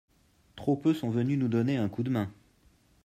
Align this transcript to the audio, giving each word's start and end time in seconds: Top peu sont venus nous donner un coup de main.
Top 0.55 0.81
peu 0.81 0.95
sont 0.95 1.11
venus 1.11 1.37
nous 1.37 1.47
donner 1.47 1.77
un 1.77 1.87
coup 1.87 2.01
de 2.01 2.09
main. 2.09 2.31